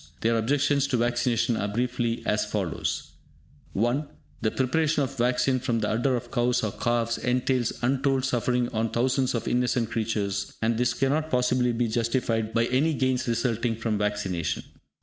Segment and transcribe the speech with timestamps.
[0.21, 3.11] Their objections to vaccination are briefly as follows:
[3.73, 4.07] (1)
[4.41, 8.67] The preparation of the vaccine from the udder of cows or calves entails untold suffering
[8.69, 13.75] on thousands of innocent creatures, and this cannot possibly be justified by any gains resulting
[13.75, 14.63] from vaccination.